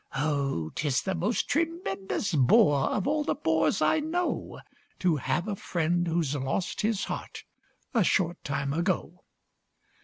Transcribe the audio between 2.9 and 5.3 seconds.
all the bores I know, To